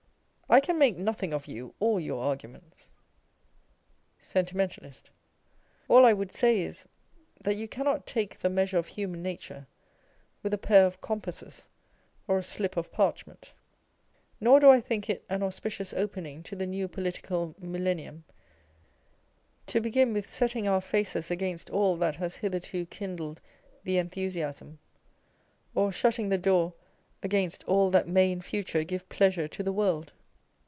I 0.53 0.59
can 0.59 0.77
make 0.77 0.97
nothing 0.97 1.33
of 1.33 1.47
you 1.47 1.75
or 1.79 2.01
your 2.01 2.21
argu 2.21 2.49
ments. 2.51 2.91
Sentimentalist. 4.19 5.09
All 5.87 6.05
I 6.05 6.11
would 6.11 6.29
say 6.29 6.59
is, 6.59 6.89
that 7.39 7.55
you 7.55 7.69
cannot 7.69 8.05
take 8.05 8.37
the 8.37 8.49
measure 8.49 8.77
of 8.77 8.87
human 8.87 9.23
nature 9.23 9.65
with 10.43 10.53
a 10.53 10.57
pair 10.57 10.85
of 10.85 10.99
compasses 10.99 11.69
or 12.27 12.37
a 12.37 12.43
slip 12.43 12.75
of 12.75 12.91
parchment: 12.91 13.53
nor 14.41 14.59
do 14.59 14.69
I 14.69 14.81
think 14.81 15.09
it 15.09 15.23
an 15.29 15.41
auspicious 15.41 15.93
opening 15.93 16.43
to 16.43 16.57
the 16.57 16.67
new 16.67 16.89
Political 16.89 17.55
Millennium 17.57 18.25
to 19.67 19.79
begin 19.79 20.11
with 20.11 20.29
setting 20.29 20.67
our 20.67 20.81
faces 20.81 21.31
against 21.31 21.69
all 21.69 21.95
that 21.95 22.17
has 22.17 22.35
hitherto 22.35 22.87
kindled 22.87 23.39
the 23.85 23.97
enthusiasm, 23.97 24.79
or 25.73 25.93
shutting 25.93 26.27
the 26.27 26.37
door 26.37 26.73
against 27.23 27.63
all 27.69 27.89
that 27.91 28.09
may 28.09 28.33
in 28.33 28.41
future 28.41 28.83
give 28.83 29.07
pleasure 29.07 29.47
to 29.47 29.63
the 29.63 29.71
world. 29.71 30.11